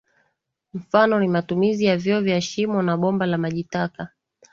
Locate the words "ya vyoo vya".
1.85-2.41